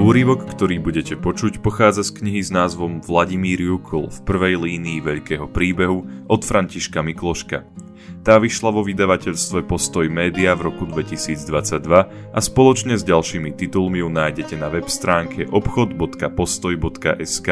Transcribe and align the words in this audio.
Úrivok, 0.00 0.48
ktorý 0.48 0.80
budete 0.80 1.12
počuť, 1.12 1.60
pochádza 1.60 2.08
z 2.08 2.24
knihy 2.24 2.40
s 2.40 2.48
názvom 2.48 3.04
Vladimír 3.04 3.60
Jukol 3.60 4.08
v 4.08 4.24
prvej 4.24 4.56
línii 4.56 5.04
veľkého 5.04 5.44
príbehu 5.52 6.24
od 6.24 6.40
Františka 6.40 7.04
Mikloška. 7.04 7.68
Tá 8.24 8.40
vyšla 8.40 8.72
vo 8.72 8.80
vydavateľstve 8.80 9.68
Postoj 9.68 10.08
Média 10.08 10.56
v 10.56 10.72
roku 10.72 10.88
2022 10.88 12.32
a 12.32 12.38
spoločne 12.40 12.96
s 12.96 13.04
ďalšími 13.04 13.52
titulmi 13.52 14.00
ju 14.00 14.08
nájdete 14.08 14.56
na 14.56 14.72
web 14.72 14.88
stránke 14.88 15.44
obchod.postoj.sk. 15.52 17.48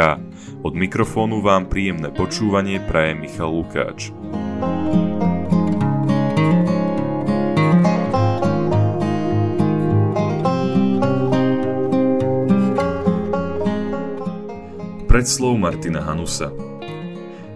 Od 0.64 0.72
mikrofónu 0.72 1.44
vám 1.44 1.68
príjemné 1.68 2.08
počúvanie 2.16 2.80
praje 2.80 3.12
Michal 3.12 3.52
Lukáč. 3.52 4.08
Predslov 15.08 15.56
Martina 15.56 16.04
Hanusa 16.04 16.52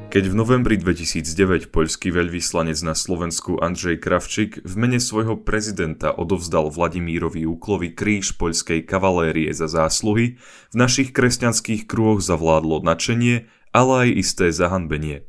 Keď 0.09 0.25
v 0.25 0.35
novembri 0.41 0.81
2009 0.81 1.69
poľský 1.69 2.09
veľvyslanec 2.09 2.81
na 2.81 2.97
Slovensku 2.97 3.61
Andrzej 3.61 4.01
Kravčík 4.01 4.65
v 4.65 4.75
mene 4.81 4.97
svojho 4.97 5.37
prezidenta 5.37 6.17
odovzdal 6.17 6.73
Vladimírovi 6.73 7.45
Úklovi 7.45 7.93
kríž 7.93 8.41
poľskej 8.41 8.89
kavalérie 8.89 9.53
za 9.53 9.69
zásluhy, 9.69 10.41
v 10.73 10.77
našich 10.81 11.13
kresťanských 11.13 11.85
kruhoch 11.85 12.25
zavládlo 12.25 12.81
nadšenie, 12.89 13.45
ale 13.77 13.93
aj 14.09 14.17
isté 14.17 14.49
zahanbenie. 14.49 15.29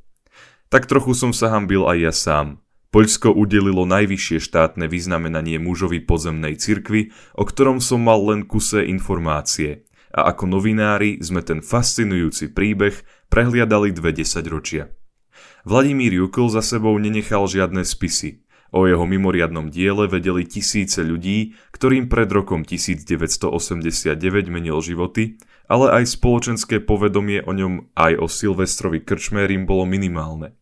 Tak 0.72 0.88
trochu 0.88 1.20
som 1.20 1.36
sa 1.36 1.52
hambil 1.52 1.84
aj 1.84 1.98
ja 2.00 2.14
sám. 2.16 2.64
Poľsko 2.95 3.36
udelilo 3.36 3.83
najvyššie 3.83 4.39
štátne 4.39 4.88
vyznamenanie 4.88 5.59
mužovi 5.59 6.00
pozemnej 6.00 6.55
cirkvi, 6.55 7.11
o 7.36 7.44
ktorom 7.44 7.83
som 7.83 8.00
mal 8.00 8.23
len 8.23 8.48
kuse 8.48 8.80
informácie– 8.88 9.83
a 10.14 10.30
ako 10.30 10.45
novinári 10.45 11.17
sme 11.19 11.42
ten 11.42 11.66
fascinujúci 11.66 12.53
príbeh 12.53 13.02
prehliadali 13.33 13.89
dve 13.89 14.14
desaťročia. 14.14 14.94
Vladimír 15.66 16.14
Jukl 16.14 16.53
za 16.53 16.61
sebou 16.61 16.94
nenechal 17.02 17.50
žiadne 17.50 17.81
spisy. 17.81 18.45
O 18.73 18.89
jeho 18.89 19.05
mimoriadnom 19.05 19.70
diele 19.70 20.09
vedeli 20.09 20.50
tisíce 20.50 21.05
ľudí, 21.05 21.53
ktorým 21.73 22.09
pred 22.09 22.25
rokom 22.30 22.66
1989 22.66 24.17
menil 24.50 24.81
životy, 24.81 25.38
ale 25.70 25.94
aj 26.02 26.17
spoločenské 26.17 26.81
povedomie 26.81 27.45
o 27.45 27.53
ňom 27.53 27.94
aj 27.94 28.14
o 28.17 28.25
Silvestrovi 28.25 29.05
Krčmérim 29.05 29.70
bolo 29.70 29.86
minimálne. 29.86 30.58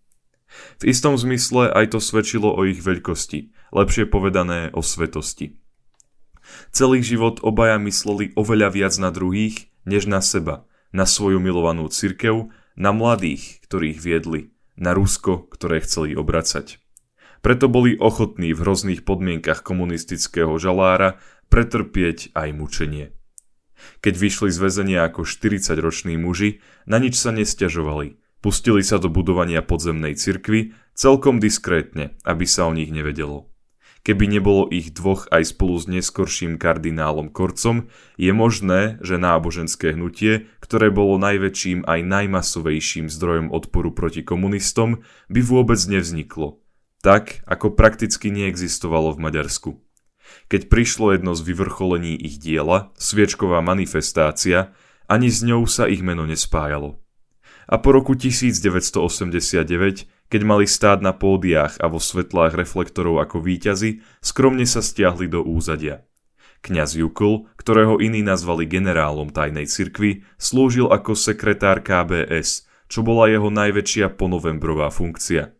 V 0.84 0.92
istom 0.92 1.16
zmysle 1.16 1.72
aj 1.72 1.96
to 1.96 2.00
svedčilo 2.04 2.52
o 2.52 2.68
ich 2.68 2.84
veľkosti, 2.84 3.72
lepšie 3.72 4.12
povedané 4.12 4.76
o 4.76 4.84
svetosti. 4.84 5.61
Celý 6.72 7.04
život 7.06 7.40
obaja 7.46 7.78
mysleli 7.82 8.34
oveľa 8.36 8.70
viac 8.74 8.94
na 8.98 9.10
druhých, 9.14 9.70
než 9.86 10.06
na 10.06 10.22
seba, 10.22 10.66
na 10.94 11.08
svoju 11.08 11.40
milovanú 11.42 11.88
cirkev, 11.88 12.52
na 12.76 12.92
mladých, 12.96 13.62
ktorých 13.68 14.00
viedli, 14.00 14.42
na 14.80 14.96
Rusko, 14.96 15.48
ktoré 15.52 15.84
chceli 15.84 16.16
obracať. 16.16 16.82
Preto 17.42 17.66
boli 17.68 17.98
ochotní 17.98 18.54
v 18.54 18.62
hrozných 18.62 19.02
podmienkach 19.02 19.66
komunistického 19.66 20.54
žalára 20.62 21.18
pretrpieť 21.50 22.32
aj 22.38 22.50
mučenie. 22.54 23.06
Keď 24.06 24.14
vyšli 24.14 24.50
z 24.54 24.58
väzenia 24.62 25.10
ako 25.10 25.26
40-roční 25.26 26.16
muži, 26.22 26.62
na 26.86 27.02
nič 27.02 27.18
sa 27.18 27.34
nestiažovali. 27.34 28.22
Pustili 28.42 28.86
sa 28.86 28.98
do 28.98 29.10
budovania 29.10 29.62
podzemnej 29.66 30.18
cirkvy 30.18 30.74
celkom 30.94 31.42
diskrétne, 31.42 32.18
aby 32.26 32.46
sa 32.46 32.70
o 32.70 32.74
nich 32.74 32.90
nevedelo. 32.90 33.51
Keby 34.02 34.26
nebolo 34.34 34.66
ich 34.74 34.98
dvoch 34.98 35.30
aj 35.30 35.54
spolu 35.54 35.78
s 35.78 35.86
neskorším 35.86 36.58
kardinálom 36.58 37.30
Korcom, 37.30 37.86
je 38.18 38.34
možné, 38.34 38.98
že 39.06 39.22
náboženské 39.22 39.94
hnutie, 39.94 40.50
ktoré 40.58 40.90
bolo 40.90 41.22
najväčším 41.22 41.86
aj 41.86 42.00
najmasovejším 42.02 43.14
zdrojom 43.14 43.54
odporu 43.54 43.94
proti 43.94 44.26
komunistom, 44.26 45.06
by 45.30 45.42
vôbec 45.46 45.78
nevzniklo. 45.86 46.58
Tak, 47.06 47.46
ako 47.46 47.78
prakticky 47.78 48.34
neexistovalo 48.34 49.14
v 49.14 49.22
Maďarsku. 49.22 49.72
Keď 50.50 50.70
prišlo 50.70 51.14
jedno 51.14 51.38
z 51.38 51.42
vyvrcholení 51.46 52.18
ich 52.18 52.42
diela, 52.42 52.90
sviečková 52.98 53.62
manifestácia, 53.62 54.74
ani 55.06 55.30
s 55.30 55.46
ňou 55.46 55.70
sa 55.70 55.86
ich 55.86 56.02
meno 56.02 56.26
nespájalo. 56.26 56.98
A 57.70 57.78
po 57.78 57.94
roku 57.94 58.18
1989 58.18 60.10
keď 60.32 60.42
mali 60.48 60.64
stáť 60.64 61.04
na 61.04 61.12
pódiách 61.12 61.84
a 61.84 61.92
vo 61.92 62.00
svetlách 62.00 62.56
reflektorov 62.56 63.20
ako 63.20 63.44
víťazi, 63.44 64.00
skromne 64.24 64.64
sa 64.64 64.80
stiahli 64.80 65.28
do 65.28 65.44
úzadia. 65.44 66.08
Kňaz 66.64 66.96
Jukl, 66.96 67.52
ktorého 67.60 68.00
iní 68.00 68.24
nazvali 68.24 68.64
generálom 68.64 69.28
tajnej 69.28 69.68
cirkvy, 69.68 70.24
slúžil 70.40 70.88
ako 70.88 71.20
sekretár 71.20 71.84
KBS, 71.84 72.64
čo 72.88 73.04
bola 73.04 73.28
jeho 73.28 73.52
najväčšia 73.52 74.16
ponovembrová 74.16 74.88
funkcia. 74.88 75.52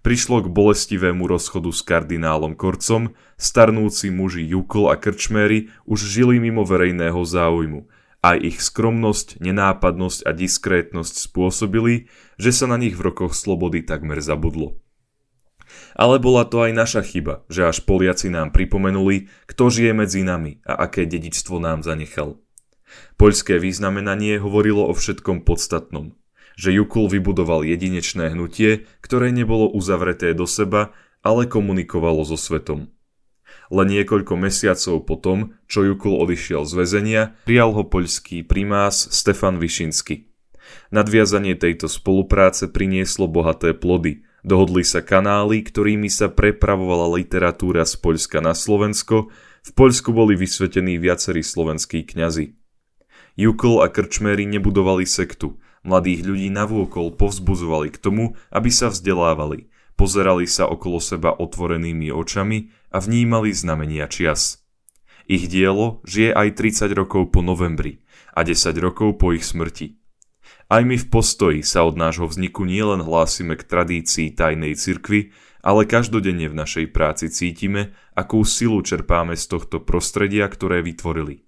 Prišlo 0.00 0.42
k 0.42 0.48
bolestivému 0.48 1.28
rozchodu 1.28 1.70
s 1.70 1.84
kardinálom 1.84 2.56
Korcom, 2.56 3.12
starnúci 3.36 4.08
muži 4.10 4.42
Jukl 4.48 4.88
a 4.88 4.96
Krčmery 4.96 5.70
už 5.84 6.08
žili 6.08 6.40
mimo 6.40 6.64
verejného 6.64 7.20
záujmu 7.20 7.86
aj 8.24 8.36
ich 8.40 8.58
skromnosť, 8.64 9.44
nenápadnosť 9.44 10.24
a 10.24 10.32
diskrétnosť 10.32 11.28
spôsobili, 11.28 12.08
že 12.40 12.56
sa 12.56 12.64
na 12.64 12.80
nich 12.80 12.96
v 12.96 13.12
rokoch 13.12 13.36
slobody 13.36 13.84
takmer 13.84 14.24
zabudlo. 14.24 14.80
Ale 15.92 16.16
bola 16.16 16.48
to 16.48 16.64
aj 16.64 16.72
naša 16.72 17.02
chyba, 17.04 17.44
že 17.52 17.68
až 17.68 17.84
Poliaci 17.84 18.32
nám 18.32 18.56
pripomenuli, 18.56 19.28
kto 19.44 19.68
žije 19.68 19.92
medzi 19.92 20.24
nami 20.24 20.64
a 20.64 20.88
aké 20.88 21.04
dedičstvo 21.04 21.60
nám 21.60 21.84
zanechal. 21.84 22.40
Poľské 23.20 23.60
významenanie 23.60 24.40
hovorilo 24.40 24.86
o 24.88 24.94
všetkom 24.96 25.42
podstatnom, 25.44 26.16
že 26.54 26.70
Jukul 26.70 27.10
vybudoval 27.10 27.66
jedinečné 27.66 28.32
hnutie, 28.32 28.86
ktoré 29.02 29.34
nebolo 29.34 29.68
uzavreté 29.68 30.32
do 30.32 30.46
seba, 30.46 30.94
ale 31.26 31.50
komunikovalo 31.50 32.22
so 32.22 32.38
svetom. 32.38 32.94
Len 33.72 33.88
niekoľko 33.88 34.36
mesiacov 34.36 35.08
po 35.08 35.16
tom, 35.16 35.38
čo 35.64 35.84
Jukul 35.84 36.20
odišiel 36.20 36.68
z 36.68 36.72
väzenia, 36.76 37.22
prijal 37.48 37.72
ho 37.72 37.84
poľský 37.84 38.44
primás 38.44 39.08
Stefan 39.08 39.56
Višinsky. 39.56 40.28
Nadviazanie 40.92 41.56
tejto 41.56 41.88
spolupráce 41.88 42.68
prinieslo 42.68 43.28
bohaté 43.28 43.72
plody. 43.72 44.24
Dohodli 44.44 44.84
sa 44.84 45.00
kanály, 45.00 45.64
ktorými 45.64 46.12
sa 46.12 46.28
prepravovala 46.28 47.16
literatúra 47.16 47.88
z 47.88 47.96
Poľska 47.96 48.44
na 48.44 48.52
Slovensko, 48.52 49.32
v 49.64 49.70
Poľsku 49.72 50.12
boli 50.12 50.36
vysvetení 50.36 51.00
viacerí 51.00 51.40
slovenskí 51.40 52.04
kňazi. 52.04 52.52
Jukl 53.40 53.80
a 53.80 53.88
Krčmery 53.88 54.44
nebudovali 54.44 55.08
sektu, 55.08 55.56
mladých 55.80 56.28
ľudí 56.28 56.48
navôkol 56.52 57.16
povzbuzovali 57.16 57.88
k 57.88 57.98
tomu, 57.98 58.24
aby 58.52 58.68
sa 58.68 58.92
vzdelávali– 58.92 59.64
Pozerali 59.94 60.50
sa 60.50 60.66
okolo 60.66 60.98
seba 60.98 61.30
otvorenými 61.38 62.10
očami 62.10 62.73
a 62.94 63.02
vnímali 63.02 63.50
znamenia 63.50 64.06
čias. 64.06 64.62
Ich 65.26 65.50
dielo 65.50 65.98
žije 66.06 66.30
aj 66.30 66.54
30 66.54 66.94
rokov 66.94 67.34
po 67.34 67.42
novembri 67.42 68.06
a 68.38 68.46
10 68.46 68.70
rokov 68.78 69.18
po 69.18 69.34
ich 69.34 69.42
smrti. 69.42 69.98
Aj 70.70 70.86
my 70.86 70.94
v 70.94 71.06
postoji 71.10 71.60
sa 71.66 71.82
od 71.82 71.98
nášho 71.98 72.30
vzniku 72.30 72.62
nielen 72.62 73.02
hlásime 73.02 73.58
k 73.58 73.66
tradícii 73.66 74.32
tajnej 74.32 74.78
cirkvy, 74.78 75.34
ale 75.64 75.88
každodenne 75.88 76.46
v 76.48 76.54
našej 76.54 76.92
práci 76.92 77.32
cítime, 77.32 77.96
akú 78.12 78.44
silu 78.44 78.84
čerpáme 78.84 79.34
z 79.34 79.44
tohto 79.48 79.80
prostredia, 79.80 80.44
ktoré 80.48 80.84
vytvorili. 80.84 81.44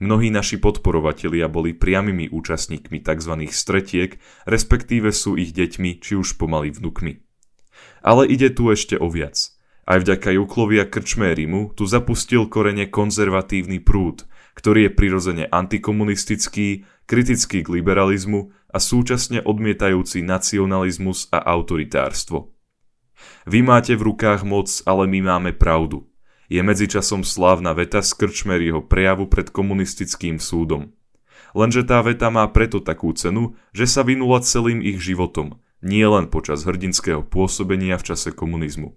Mnohí 0.00 0.32
naši 0.32 0.56
podporovatelia 0.56 1.52
boli 1.52 1.76
priamými 1.76 2.32
účastníkmi 2.32 3.04
tzv. 3.04 3.32
stretiek, 3.52 4.16
respektíve 4.48 5.12
sú 5.12 5.36
ich 5.36 5.52
deťmi 5.52 6.00
či 6.00 6.16
už 6.16 6.40
pomaly 6.40 6.72
vnukmi. 6.72 7.20
Ale 8.02 8.26
ide 8.26 8.50
tu 8.50 8.72
ešte 8.72 8.96
o 8.96 9.06
viac. 9.12 9.51
Aj 9.82 9.98
vďaka 9.98 10.30
Juklovi 10.30 10.78
a 10.78 10.86
Krčmérimu 10.86 11.74
tu 11.74 11.90
zapustil 11.90 12.46
korene 12.46 12.86
konzervatívny 12.86 13.82
prúd, 13.82 14.22
ktorý 14.54 14.86
je 14.86 14.90
prirodzene 14.94 15.44
antikomunistický, 15.50 16.86
kritický 17.10 17.66
k 17.66 17.68
liberalizmu 17.68 18.54
a 18.70 18.78
súčasne 18.78 19.42
odmietajúci 19.42 20.22
nacionalizmus 20.22 21.26
a 21.34 21.42
autoritárstvo. 21.42 22.54
Vy 23.46 23.62
máte 23.66 23.98
v 23.98 24.14
rukách 24.14 24.46
moc, 24.46 24.70
ale 24.86 25.10
my 25.10 25.18
máme 25.34 25.50
pravdu. 25.54 26.06
Je 26.46 26.62
medzičasom 26.62 27.26
slávna 27.26 27.74
veta 27.74 28.02
z 28.02 28.14
Krčmeriho 28.14 28.86
prejavu 28.86 29.26
pred 29.26 29.50
komunistickým 29.50 30.38
súdom. 30.38 30.94
Lenže 31.58 31.82
tá 31.84 32.00
veta 32.00 32.30
má 32.30 32.46
preto 32.48 32.78
takú 32.78 33.10
cenu, 33.12 33.58
že 33.74 33.90
sa 33.90 34.06
vynula 34.06 34.46
celým 34.46 34.78
ich 34.78 35.02
životom– 35.02 35.58
nie 35.82 36.06
len 36.06 36.30
počas 36.30 36.62
hrdinského 36.62 37.26
pôsobenia 37.26 37.98
v 37.98 38.14
čase 38.14 38.30
komunizmu. 38.30 38.94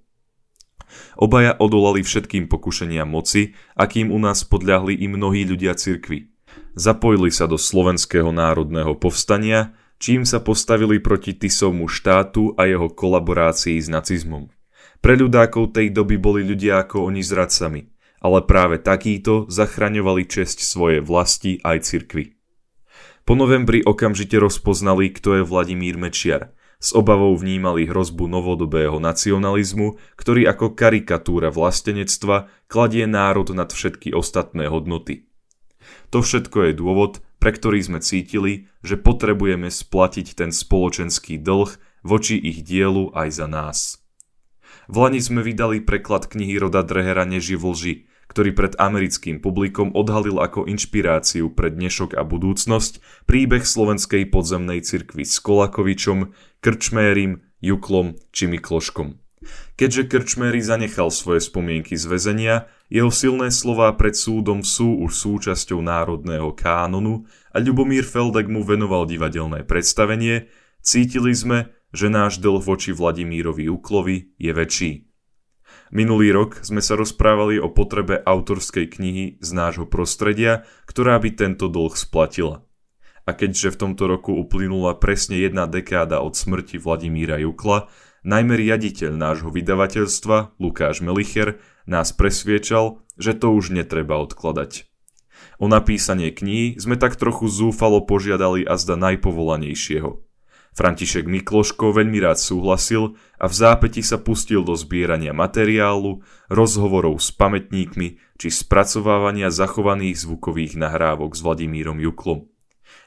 Obaja 1.16 1.56
odolali 1.60 2.04
všetkým 2.04 2.52
pokušeniam 2.52 3.08
moci, 3.08 3.56
akým 3.76 4.12
u 4.12 4.20
nás 4.20 4.44
podľahli 4.44 5.00
i 5.00 5.08
mnohí 5.08 5.48
ľudia 5.48 5.76
cirkvy. 5.76 6.32
Zapojili 6.76 7.32
sa 7.32 7.48
do 7.48 7.56
slovenského 7.56 8.36
národného 8.36 9.00
povstania, 9.00 9.76
čím 10.00 10.28
sa 10.28 10.44
postavili 10.44 11.00
proti 11.00 11.32
Tisovmu 11.36 11.88
štátu 11.88 12.56
a 12.60 12.68
jeho 12.68 12.92
kolaborácii 12.92 13.80
s 13.80 13.88
nacizmom. 13.88 14.52
Pre 15.00 15.14
ľudákov 15.16 15.76
tej 15.76 15.94
doby 15.94 16.18
boli 16.18 16.42
ľudia 16.42 16.82
ako 16.82 17.06
oni 17.06 17.22
zradcami, 17.22 17.82
ale 18.26 18.40
práve 18.44 18.82
takíto 18.82 19.46
zachraňovali 19.54 20.26
česť 20.26 20.66
svojej 20.66 21.02
vlasti 21.06 21.62
aj 21.62 21.78
cirkvi. 21.86 22.34
Po 23.26 23.34
novembri 23.38 23.86
okamžite 23.86 24.38
rozpoznali, 24.38 25.14
kto 25.14 25.42
je 25.42 25.44
Vladimír 25.46 25.98
Mečiar. 25.98 26.55
S 26.80 26.92
obavou 26.92 27.34
vnímali 27.34 27.88
hrozbu 27.88 28.28
novodobého 28.28 29.00
nacionalizmu, 29.00 29.96
ktorý 30.20 30.46
ako 30.52 30.76
karikatúra 30.76 31.50
vlastenectva 31.50 32.52
kladie 32.68 33.08
národ 33.08 33.50
nad 33.56 33.72
všetky 33.72 34.12
ostatné 34.12 34.68
hodnoty. 34.68 35.26
To 36.12 36.22
všetko 36.22 36.70
je 36.70 36.74
dôvod, 36.76 37.14
pre 37.40 37.54
ktorý 37.54 37.80
sme 37.82 38.00
cítili, 38.02 38.70
že 38.82 38.98
potrebujeme 38.98 39.70
splatiť 39.70 40.34
ten 40.34 40.50
spoločenský 40.50 41.38
dlh 41.42 41.70
voči 42.06 42.38
ich 42.38 42.62
dielu 42.66 43.14
aj 43.14 43.30
za 43.34 43.48
nás. 43.50 43.80
V 44.86 45.02
Lani 45.02 45.18
sme 45.18 45.42
vydali 45.42 45.82
preklad 45.82 46.30
knihy 46.30 46.62
Roda 46.62 46.86
Drehera 46.86 47.26
Neži 47.26 47.58
vlži, 47.58 48.06
ktorý 48.36 48.52
pred 48.52 48.76
americkým 48.76 49.40
publikom 49.40 49.96
odhalil 49.96 50.44
ako 50.44 50.68
inšpiráciu 50.68 51.56
pre 51.56 51.72
dnešok 51.72 52.20
a 52.20 52.28
budúcnosť 52.28 53.00
príbeh 53.24 53.64
slovenskej 53.64 54.28
podzemnej 54.28 54.84
cirkvi 54.84 55.24
s 55.24 55.40
Kolakovičom, 55.40 56.36
Krčmérim, 56.60 57.48
Juklom 57.64 58.20
či 58.36 58.52
Mikloškom. 58.52 59.16
Keďže 59.80 60.12
Krčméry 60.12 60.60
zanechal 60.60 61.16
svoje 61.16 61.48
spomienky 61.48 61.96
z 61.96 62.12
väzenia, 62.12 62.68
jeho 62.92 63.08
silné 63.08 63.56
slová 63.56 63.96
pred 63.96 64.20
súdom 64.20 64.68
sú 64.68 65.00
už 65.00 65.16
súčasťou 65.16 65.80
národného 65.80 66.52
kánonu 66.60 67.24
a 67.56 67.64
Ľubomír 67.64 68.04
Feldek 68.04 68.52
mu 68.52 68.68
venoval 68.68 69.08
divadelné 69.08 69.64
predstavenie, 69.64 70.52
cítili 70.84 71.32
sme, 71.32 71.72
že 71.96 72.12
náš 72.12 72.44
dlh 72.44 72.60
voči 72.60 72.92
Vladimírovi 72.92 73.72
Juklovi 73.72 74.36
je 74.36 74.52
väčší. 74.52 75.15
Minulý 75.94 76.34
rok 76.34 76.66
sme 76.66 76.82
sa 76.82 76.98
rozprávali 76.98 77.62
o 77.62 77.70
potrebe 77.70 78.18
autorskej 78.18 78.90
knihy 78.90 79.26
z 79.38 79.50
nášho 79.54 79.86
prostredia, 79.86 80.66
ktorá 80.90 81.22
by 81.22 81.30
tento 81.38 81.70
dlh 81.70 81.94
splatila. 81.94 82.66
A 83.26 83.32
keďže 83.34 83.74
v 83.74 83.80
tomto 83.86 84.10
roku 84.10 84.34
uplynula 84.34 84.98
presne 84.98 85.38
jedna 85.38 85.70
dekáda 85.70 86.22
od 86.26 86.34
smrti 86.34 86.82
Vladimíra 86.82 87.38
Jukla, 87.38 87.90
najmä 88.26 88.58
riaditeľ 88.58 89.14
nášho 89.14 89.50
vydavateľstva, 89.54 90.58
Lukáš 90.58 91.06
Melicher, 91.06 91.62
nás 91.86 92.14
presviečal, 92.14 93.06
že 93.22 93.38
to 93.38 93.54
už 93.54 93.70
netreba 93.70 94.18
odkladať. 94.22 94.90
O 95.62 95.70
napísanie 95.70 96.34
knihy 96.34 96.82
sme 96.82 96.98
tak 96.98 97.14
trochu 97.14 97.46
zúfalo 97.46 98.02
požiadali 98.02 98.66
a 98.66 98.74
zda 98.74 98.98
najpovolanejšieho– 98.98 100.22
František 100.76 101.24
Mikloško 101.24 101.96
veľmi 101.96 102.20
rád 102.20 102.36
súhlasil 102.36 103.16
a 103.40 103.48
v 103.48 103.54
zápäti 103.56 104.04
sa 104.04 104.20
pustil 104.20 104.60
do 104.60 104.76
zbierania 104.76 105.32
materiálu, 105.32 106.20
rozhovorov 106.52 107.24
s 107.24 107.32
pamätníkmi 107.32 108.20
či 108.36 108.48
spracovávania 108.52 109.48
zachovaných 109.48 110.28
zvukových 110.28 110.76
nahrávok 110.76 111.32
s 111.32 111.40
Vladimírom 111.48 112.04
Juklom. 112.04 112.52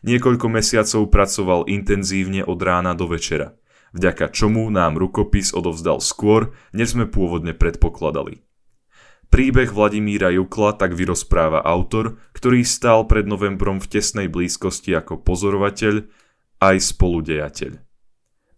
Niekoľko 0.00 0.48
mesiacov 0.48 1.12
pracoval 1.12 1.68
intenzívne 1.68 2.40
od 2.40 2.56
rána 2.56 2.96
do 2.96 3.04
večera, 3.04 3.52
vďaka 3.92 4.32
čomu 4.32 4.64
nám 4.72 4.96
rukopis 4.96 5.52
odovzdal 5.52 6.00
skôr, 6.00 6.56
než 6.72 6.96
sme 6.96 7.04
pôvodne 7.04 7.52
predpokladali. 7.52 8.48
Príbeh 9.28 9.68
Vladimíra 9.68 10.32
Jukla 10.32 10.72
tak 10.72 10.96
vyrozpráva 10.96 11.60
autor, 11.60 12.16
ktorý 12.32 12.64
stál 12.64 13.04
pred 13.04 13.28
novembrom 13.28 13.76
v 13.76 14.00
tesnej 14.00 14.32
blízkosti 14.32 14.96
ako 14.96 15.20
pozorovateľ 15.20 16.08
aj 16.58 16.76
spoludejateľ. 16.94 17.72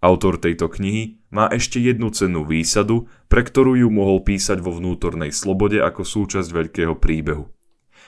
Autor 0.00 0.40
tejto 0.40 0.72
knihy 0.72 1.20
má 1.28 1.52
ešte 1.52 1.76
jednu 1.76 2.08
cennú 2.08 2.48
výsadu, 2.48 3.12
pre 3.28 3.44
ktorú 3.44 3.76
ju 3.76 3.88
mohol 3.92 4.24
písať 4.24 4.64
vo 4.64 4.72
vnútornej 4.72 5.28
slobode 5.28 5.76
ako 5.76 6.08
súčasť 6.08 6.48
veľkého 6.48 6.96
príbehu. 6.96 7.52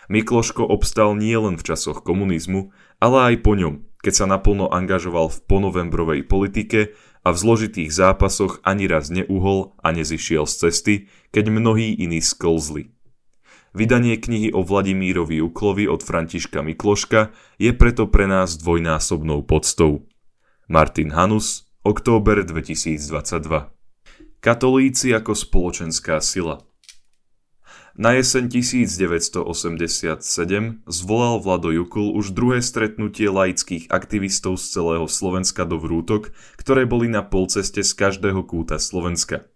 Mikloško 0.08 0.64
obstal 0.64 1.14
nielen 1.14 1.60
v 1.60 1.66
časoch 1.68 2.00
komunizmu, 2.00 2.72
ale 2.98 3.32
aj 3.32 3.34
po 3.44 3.52
ňom, 3.54 3.74
keď 4.00 4.12
sa 4.12 4.26
naplno 4.26 4.72
angažoval 4.72 5.30
v 5.30 5.42
ponovembrovej 5.46 6.20
politike 6.26 6.96
a 7.22 7.28
v 7.30 7.36
zložitých 7.38 7.92
zápasoch 7.92 8.64
ani 8.66 8.90
raz 8.90 9.12
neuhol 9.12 9.78
a 9.78 9.94
nezišiel 9.94 10.48
z 10.48 10.54
cesty, 10.58 10.94
keď 11.30 11.52
mnohí 11.54 11.94
iní 11.94 12.18
sklzli. 12.18 12.90
Vydanie 13.72 14.20
knihy 14.20 14.52
o 14.52 14.60
Vladimírovi 14.60 15.40
Uklovi 15.40 15.88
od 15.88 16.04
Františka 16.04 16.60
Mikloška 16.60 17.32
je 17.56 17.72
preto 17.72 18.04
pre 18.04 18.28
nás 18.28 18.60
dvojnásobnou 18.60 19.48
podstou. 19.48 20.04
Martin 20.69 21.08
Hanus, 21.16 21.64
október 21.80 22.44
2022 22.44 23.72
Katolíci 24.44 25.16
ako 25.16 25.32
spoločenská 25.32 26.20
sila 26.20 26.60
Na 27.96 28.12
jeseň 28.12 28.60
1987 28.60 29.40
zvolal 30.84 31.40
Vlado 31.40 31.72
Jukul 31.72 32.12
už 32.12 32.36
druhé 32.36 32.60
stretnutie 32.60 33.32
laických 33.32 33.88
aktivistov 33.88 34.60
z 34.60 34.68
celého 34.68 35.08
Slovenska 35.08 35.64
do 35.64 35.80
Vrútok, 35.80 36.36
ktoré 36.60 36.84
boli 36.84 37.08
na 37.08 37.25
polceste 37.25 37.80
z 37.80 37.92
každého 37.96 38.44
kúta 38.44 38.76
Slovenska. 38.76 39.48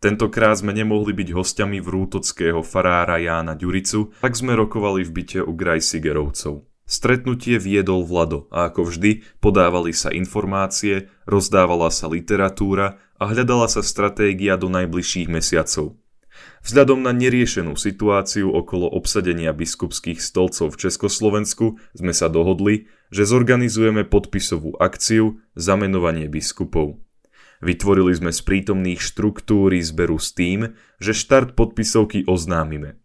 Tentokrát 0.00 0.56
sme 0.56 0.72
nemohli 0.72 1.12
byť 1.12 1.28
hostiami 1.36 1.76
vrútockého 1.84 2.64
farára 2.64 3.20
Jána 3.20 3.52
Ďuricu, 3.52 4.16
tak 4.24 4.32
sme 4.32 4.56
rokovali 4.56 5.04
v 5.04 5.12
byte 5.12 5.40
u 5.44 5.52
Grajsigerovcov. 5.52 6.64
Stretnutie 6.88 7.60
viedol 7.60 8.08
Vlado 8.08 8.48
a 8.48 8.72
ako 8.72 8.88
vždy 8.88 9.22
podávali 9.44 9.92
sa 9.92 10.08
informácie, 10.08 11.12
rozdávala 11.28 11.92
sa 11.92 12.08
literatúra 12.08 12.96
a 13.20 13.28
hľadala 13.28 13.68
sa 13.68 13.84
stratégia 13.84 14.56
do 14.56 14.72
najbližších 14.72 15.28
mesiacov. 15.28 16.00
Vzhľadom 16.64 17.04
na 17.04 17.12
neriešenú 17.12 17.76
situáciu 17.76 18.48
okolo 18.48 18.88
obsadenia 18.88 19.52
biskupských 19.52 20.16
stolcov 20.16 20.72
v 20.72 20.80
Československu 20.88 21.76
sme 21.92 22.16
sa 22.16 22.32
dohodli, 22.32 22.88
že 23.12 23.28
zorganizujeme 23.28 24.08
podpisovú 24.08 24.80
akciu 24.80 25.44
Zamenovanie 25.52 26.24
biskupov. 26.32 27.04
Vytvorili 27.60 28.16
sme 28.16 28.32
z 28.32 28.40
prítomných 28.40 29.00
štruktúry 29.04 29.84
zberu 29.84 30.16
s 30.16 30.32
tým, 30.32 30.72
že 30.96 31.12
štart 31.12 31.52
podpisovky 31.52 32.24
oznámime. 32.24 32.96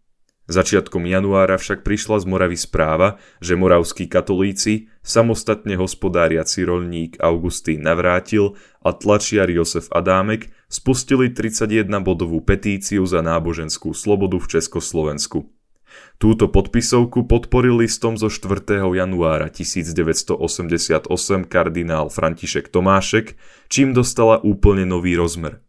Začiatkom 0.46 1.10
januára 1.10 1.58
však 1.58 1.82
prišla 1.82 2.22
z 2.22 2.24
Moravy 2.30 2.54
správa, 2.54 3.18
že 3.42 3.58
moravskí 3.58 4.06
katolíci, 4.06 4.86
samostatne 5.02 5.74
hospodáriaci 5.74 6.62
rolník 6.62 7.18
Augustín 7.18 7.82
Navrátil 7.82 8.54
a 8.78 8.94
tlačiar 8.94 9.50
Josef 9.50 9.90
Adámek 9.90 10.54
spustili 10.70 11.34
31-bodovú 11.34 12.46
petíciu 12.46 13.02
za 13.10 13.26
náboženskú 13.26 13.90
slobodu 13.90 14.38
v 14.38 14.46
Československu. 14.46 15.55
Túto 16.16 16.48
podpisovku 16.48 17.28
podporil 17.28 17.76
listom 17.84 18.16
zo 18.16 18.32
4. 18.32 18.80
januára 18.96 19.52
1988 19.52 21.06
kardinál 21.44 22.08
František 22.08 22.72
Tomášek, 22.72 23.36
čím 23.68 23.92
dostala 23.92 24.40
úplne 24.40 24.88
nový 24.88 25.12
rozmer. 25.12 25.60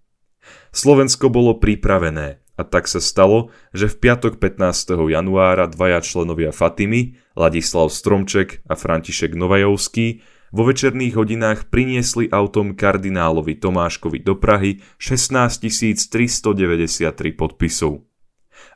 Slovensko 0.72 1.28
bolo 1.28 1.60
pripravené 1.60 2.40
a 2.58 2.64
tak 2.66 2.90
sa 2.90 2.98
stalo, 2.98 3.54
že 3.76 3.92
v 3.92 4.08
piatok 4.08 4.42
15. 4.42 4.98
januára 5.14 5.70
dvaja 5.70 6.02
členovia 6.02 6.50
Fatimy, 6.50 7.20
Ladislav 7.38 7.94
Stromček 7.94 8.66
a 8.66 8.74
František 8.74 9.38
Novajovský, 9.38 10.26
vo 10.56 10.64
večerných 10.64 11.20
hodinách 11.20 11.60
priniesli 11.68 12.32
autom 12.32 12.74
kardinálovi 12.74 13.60
Tomáškovi 13.60 14.24
do 14.24 14.40
Prahy 14.40 14.80
16 14.96 15.68
393 16.08 17.14
podpisov. 17.36 18.08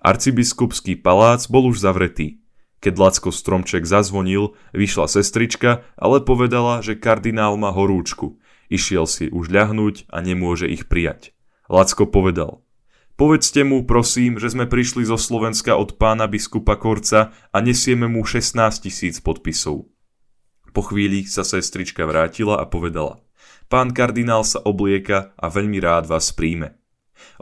Arcibiskupský 0.02 0.98
palác 0.98 1.46
bol 1.46 1.70
už 1.70 1.82
zavretý. 1.82 2.42
Keď 2.82 2.94
Lacko 2.98 3.30
Stromček 3.30 3.86
zazvonil, 3.86 4.58
vyšla 4.74 5.06
sestrička, 5.06 5.86
ale 5.94 6.26
povedala, 6.26 6.82
že 6.82 6.98
kardinál 6.98 7.54
má 7.54 7.70
horúčku. 7.70 8.42
Išiel 8.74 9.06
si 9.06 9.30
už 9.30 9.54
ľahnúť 9.54 10.10
a 10.10 10.18
nemôže 10.26 10.66
ich 10.66 10.90
prijať. 10.90 11.38
Lacko 11.70 12.10
povedal, 12.10 12.66
povedzte 13.22 13.62
mu, 13.62 13.86
prosím, 13.86 14.42
že 14.42 14.50
sme 14.50 14.66
prišli 14.66 15.06
zo 15.06 15.16
Slovenska 15.16 15.78
od 15.78 16.02
pána 16.02 16.26
biskupa 16.26 16.74
Korca 16.74 17.30
a 17.54 17.58
nesieme 17.62 18.10
mu 18.10 18.26
16 18.26 18.58
tisíc 18.82 19.22
podpisov. 19.22 19.86
Po 20.74 20.82
chvíli 20.82 21.30
sa 21.30 21.46
sestrička 21.46 22.10
vrátila 22.10 22.58
a 22.58 22.66
povedala, 22.66 23.22
pán 23.70 23.94
kardinál 23.94 24.42
sa 24.42 24.58
oblieka 24.58 25.38
a 25.38 25.54
veľmi 25.54 25.78
rád 25.78 26.10
vás 26.10 26.34
príjme. 26.34 26.81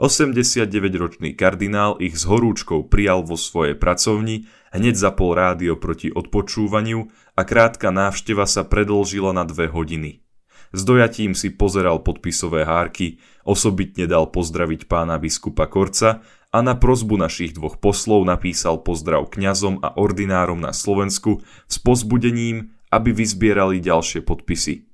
89-ročný 0.00 1.36
kardinál 1.36 2.00
ich 2.00 2.16
s 2.16 2.24
horúčkou 2.24 2.88
prijal 2.88 3.22
vo 3.22 3.36
svojej 3.36 3.76
pracovni, 3.76 4.48
hneď 4.72 4.94
zapol 4.96 5.36
rádio 5.36 5.76
proti 5.76 6.08
odpočúvaniu 6.08 7.10
a 7.36 7.40
krátka 7.42 7.92
návšteva 7.92 8.46
sa 8.46 8.64
predlžila 8.64 9.36
na 9.36 9.44
dve 9.44 9.68
hodiny. 9.68 10.24
S 10.70 10.86
dojatím 10.86 11.34
si 11.34 11.50
pozeral 11.50 11.98
podpisové 12.06 12.62
hárky, 12.62 13.18
osobitne 13.42 14.06
dal 14.06 14.30
pozdraviť 14.30 14.86
pána 14.86 15.18
biskupa 15.18 15.66
Korca 15.66 16.22
a 16.54 16.58
na 16.62 16.78
prozbu 16.78 17.18
našich 17.18 17.58
dvoch 17.58 17.82
poslov 17.82 18.22
napísal 18.22 18.78
pozdrav 18.82 19.30
kňazom 19.34 19.82
a 19.82 19.98
ordinárom 19.98 20.62
na 20.62 20.70
Slovensku 20.70 21.42
s 21.66 21.76
pozbudením, 21.82 22.74
aby 22.90 23.10
vyzbierali 23.10 23.82
ďalšie 23.82 24.22
podpisy. 24.22 24.86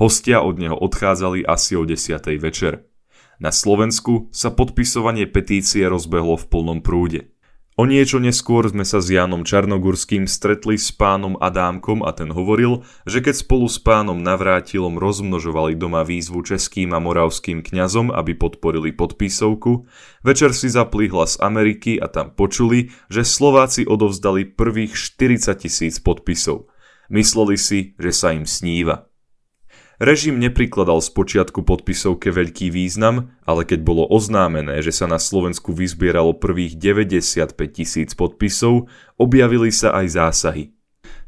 Hostia 0.00 0.40
od 0.40 0.56
neho 0.56 0.76
odchádzali 0.76 1.44
asi 1.44 1.76
o 1.76 1.84
10. 1.84 2.16
večer. 2.40 2.89
Na 3.40 3.48
Slovensku 3.48 4.28
sa 4.36 4.52
podpisovanie 4.52 5.24
petície 5.24 5.88
rozbehlo 5.88 6.36
v 6.36 6.44
plnom 6.44 6.84
prúde. 6.84 7.32
O 7.80 7.88
niečo 7.88 8.20
neskôr 8.20 8.68
sme 8.68 8.84
sa 8.84 9.00
s 9.00 9.08
Jánom 9.08 9.48
Čarnogurským 9.48 10.28
stretli 10.28 10.76
s 10.76 10.92
pánom 10.92 11.40
Adámkom 11.40 12.04
a 12.04 12.12
ten 12.12 12.28
hovoril, 12.28 12.84
že 13.08 13.24
keď 13.24 13.40
spolu 13.40 13.64
s 13.72 13.80
pánom 13.80 14.20
Navrátilom 14.20 15.00
rozmnožovali 15.00 15.80
doma 15.80 16.04
výzvu 16.04 16.44
českým 16.44 16.92
a 16.92 17.00
moravským 17.00 17.64
kňazom, 17.64 18.12
aby 18.12 18.36
podporili 18.36 18.92
podpísovku, 18.92 19.88
večer 20.20 20.52
si 20.52 20.68
zapli 20.68 21.08
hlas 21.08 21.40
Ameriky 21.40 21.96
a 21.96 22.12
tam 22.12 22.36
počuli, 22.36 22.92
že 23.08 23.24
Slováci 23.24 23.88
odovzdali 23.88 24.52
prvých 24.52 24.92
40 24.92 25.56
tisíc 25.56 25.96
podpisov. 26.04 26.68
Mysleli 27.08 27.56
si, 27.56 27.96
že 27.96 28.12
sa 28.12 28.36
im 28.36 28.44
sníva. 28.44 29.09
Režim 30.00 30.40
neprikladal 30.40 31.04
spočiatku 31.04 31.60
podpisovke 31.60 32.32
veľký 32.32 32.72
význam, 32.72 33.36
ale 33.44 33.68
keď 33.68 33.84
bolo 33.84 34.08
oznámené, 34.08 34.80
že 34.80 34.96
sa 34.96 35.04
na 35.04 35.20
Slovensku 35.20 35.76
vyzbieralo 35.76 36.40
prvých 36.40 36.80
95 36.80 37.52
tisíc 37.68 38.16
podpisov, 38.16 38.88
objavili 39.20 39.68
sa 39.68 39.92
aj 40.00 40.06
zásahy. 40.08 40.64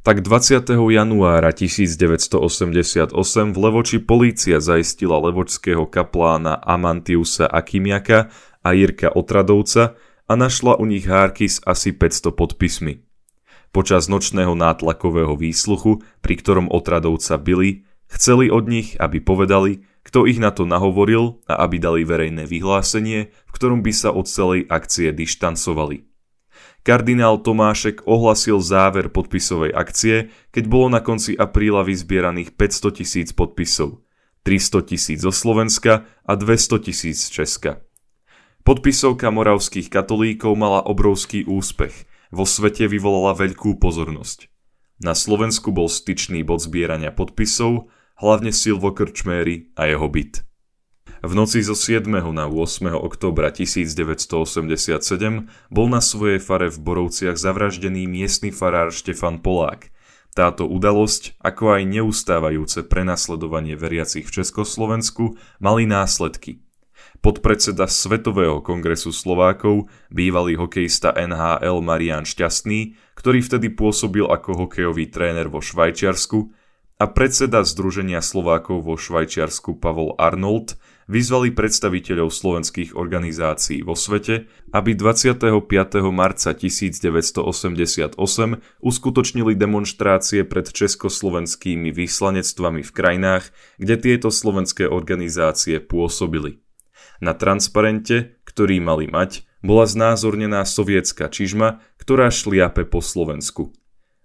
Tak 0.01 0.25
20. 0.25 0.73
januára 0.73 1.53
1988 1.53 3.13
v 3.53 3.59
Levoči 3.61 4.01
polícia 4.01 4.57
zaistila 4.57 5.21
levočského 5.21 5.85
kaplána 5.85 6.57
Amantiusa 6.57 7.53
Akimiaka 7.53 8.33
a 8.65 8.73
Jirka 8.73 9.13
Otradovca 9.13 10.01
a 10.25 10.33
našla 10.33 10.81
u 10.81 10.89
nich 10.89 11.05
hárky 11.05 11.45
s 11.45 11.61
asi 11.69 11.93
500 11.93 12.33
podpismi. 12.33 13.05
Počas 13.69 14.09
nočného 14.09 14.57
nátlakového 14.57 15.37
výsluchu, 15.37 16.01
pri 16.25 16.35
ktorom 16.41 16.73
Otradovca 16.73 17.37
byli, 17.37 17.92
Chceli 18.13 18.53
od 18.53 18.69
nich, 18.69 18.93
aby 19.01 19.25
povedali, 19.25 19.89
kto 20.05 20.29
ich 20.29 20.37
na 20.37 20.53
to 20.53 20.69
nahovoril 20.69 21.41
a 21.49 21.65
aby 21.65 21.81
dali 21.81 22.05
verejné 22.05 22.45
vyhlásenie, 22.45 23.33
v 23.33 23.51
ktorom 23.57 23.81
by 23.81 23.93
sa 23.95 24.13
od 24.13 24.29
celej 24.29 24.69
akcie 24.69 25.17
dištancovali. 25.17 26.05
Kardinál 26.83 27.39
Tomášek 27.41 28.05
ohlasil 28.11 28.59
záver 28.59 29.09
podpisovej 29.09 29.71
akcie, 29.73 30.35
keď 30.51 30.65
bolo 30.67 30.91
na 30.91 31.01
konci 31.01 31.33
apríla 31.39 31.87
vyzbieraných 31.87 32.59
500 32.59 32.99
tisíc 33.01 33.29
podpisov, 33.31 34.03
300 34.45 34.91
tisíc 34.91 35.19
zo 35.23 35.31
Slovenska 35.31 36.05
a 36.27 36.33
200 36.35 36.85
tisíc 36.91 37.31
z 37.31 37.43
Česka. 37.43 37.87
Podpisovka 38.67 39.31
moravských 39.31 39.89
katolíkov 39.89 40.59
mala 40.59 40.83
obrovský 40.83 41.47
úspech, 41.47 41.95
vo 42.35 42.45
svete 42.45 42.91
vyvolala 42.91 43.39
veľkú 43.39 43.79
pozornosť. 43.79 44.51
Na 45.03 45.15
Slovensku 45.15 45.71
bol 45.71 45.87
styčný 45.87 46.43
bod 46.43 46.63
zbierania 46.63 47.15
podpisov 47.15 47.91
hlavne 48.23 48.55
Silvo 48.55 48.95
Krčméry 48.95 49.75
a 49.75 49.91
jeho 49.91 50.07
byt. 50.07 50.47
V 51.23 51.35
noci 51.35 51.63
zo 51.63 51.75
7. 51.75 52.07
na 52.35 52.47
8. 52.47 52.95
októbra 52.95 53.51
1987 53.51 55.51
bol 55.71 55.87
na 55.91 55.99
svojej 55.99 56.39
fare 56.39 56.71
v 56.71 56.79
Borovciach 56.83 57.39
zavraždený 57.39 58.07
miestny 58.07 58.55
farár 58.55 58.95
Štefan 58.95 59.43
Polák. 59.43 59.91
Táto 60.33 60.65
udalosť, 60.67 61.37
ako 61.45 61.79
aj 61.79 61.83
neustávajúce 61.87 62.83
prenasledovanie 62.89 63.77
veriacich 63.79 64.27
v 64.27 64.43
Československu, 64.43 65.39
mali 65.61 65.87
následky. 65.87 66.65
Podpredseda 67.23 67.87
Svetového 67.87 68.59
kongresu 68.65 69.15
Slovákov, 69.15 69.87
bývalý 70.11 70.59
hokejista 70.59 71.15
NHL 71.15 71.79
Marian 71.87 72.27
Šťastný, 72.27 72.99
ktorý 73.15 73.47
vtedy 73.47 73.71
pôsobil 73.71 74.27
ako 74.27 74.67
hokejový 74.67 75.07
tréner 75.07 75.47
vo 75.47 75.63
Švajčiarsku, 75.63 76.51
a 77.03 77.11
predseda 77.11 77.67
Združenia 77.67 78.23
Slovákov 78.23 78.87
vo 78.87 78.95
Švajčiarsku 78.95 79.75
Pavol 79.83 80.15
Arnold 80.23 80.79
vyzvali 81.11 81.51
predstaviteľov 81.51 82.31
slovenských 82.31 82.95
organizácií 82.95 83.83
vo 83.83 83.99
svete, 83.99 84.47
aby 84.71 84.95
25. 84.95 85.51
marca 86.15 86.55
1988 86.55 88.15
uskutočnili 88.79 89.53
demonstrácie 89.59 90.47
pred 90.47 90.71
československými 90.71 91.91
vyslanectvami 91.91 92.87
v 92.87 92.91
krajinách, 92.95 93.51
kde 93.83 93.95
tieto 93.99 94.31
slovenské 94.31 94.87
organizácie 94.87 95.83
pôsobili. 95.83 96.63
Na 97.19 97.35
transparente, 97.35 98.39
ktorý 98.47 98.79
mali 98.79 99.11
mať, 99.11 99.43
bola 99.59 99.91
znázornená 99.91 100.63
sovietská 100.63 101.27
čižma, 101.27 101.83
ktorá 101.99 102.31
šliape 102.31 102.87
po 102.87 103.03
Slovensku. 103.03 103.75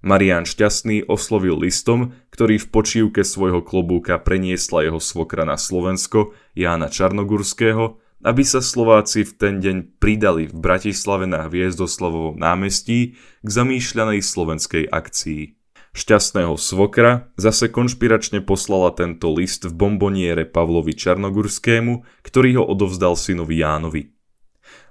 Marián 0.06 0.46
Šťastný 0.46 1.10
oslovil 1.10 1.58
listom, 1.58 2.14
ktorý 2.30 2.62
v 2.62 2.68
počívke 2.70 3.22
svojho 3.26 3.66
klobúka 3.66 4.22
preniesla 4.22 4.86
jeho 4.86 5.02
svokra 5.02 5.42
na 5.42 5.58
Slovensko, 5.58 6.38
Jána 6.54 6.86
Čarnogurského, 6.86 7.98
aby 8.22 8.44
sa 8.46 8.62
Slováci 8.62 9.26
v 9.26 9.32
ten 9.34 9.56
deň 9.58 9.98
pridali 9.98 10.46
v 10.50 10.54
Bratislave 10.54 11.26
na 11.26 11.50
Hviezdoslavovom 11.50 12.38
námestí 12.38 13.18
k 13.42 13.48
zamýšľanej 13.50 14.22
slovenskej 14.22 14.86
akcii. 14.90 15.58
Šťastného 15.98 16.54
svokra 16.62 17.34
zase 17.42 17.74
konšpiračne 17.74 18.46
poslala 18.46 18.94
tento 18.94 19.34
list 19.34 19.66
v 19.66 19.74
bomboniere 19.74 20.46
Pavlovi 20.46 20.94
Čarnogurskému, 20.94 22.06
ktorý 22.22 22.62
ho 22.62 22.64
odovzdal 22.70 23.18
synovi 23.18 23.66
Jánovi. 23.66 24.14